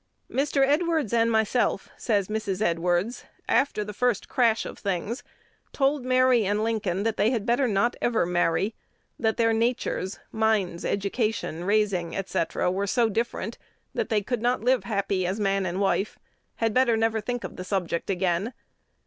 "Mr. 0.31 0.65
Edwards 0.65 1.13
and 1.13 1.29
myself," 1.31 1.89
says 1.95 2.27
Mrs. 2.27 2.59
Edwards, 2.59 3.25
"after 3.47 3.83
the 3.83 3.93
first 3.93 4.27
crash 4.27 4.65
of 4.65 4.79
things, 4.79 5.21
told 5.73 6.03
Mary 6.03 6.43
and 6.43 6.63
Lincoln 6.63 7.03
that 7.03 7.17
they 7.17 7.29
had 7.29 7.45
better 7.45 7.67
not 7.67 7.95
ever 8.01 8.25
marry; 8.25 8.73
that 9.19 9.37
their 9.37 9.53
natures, 9.53 10.17
minds, 10.31 10.83
education, 10.83 11.65
raising, 11.65 12.19
&c., 12.25 12.43
were 12.55 12.87
so 12.87 13.09
different, 13.09 13.59
that 13.93 14.09
they 14.09 14.23
could 14.23 14.41
not 14.41 14.63
live 14.63 14.85
happy 14.85 15.27
as 15.27 15.39
man 15.39 15.67
and 15.67 15.79
wife; 15.79 16.17
had 16.55 16.73
better 16.73 16.97
never 16.97 17.21
think 17.21 17.43
of 17.43 17.55
the 17.55 17.63
subject 17.63 18.09
again. 18.09 18.53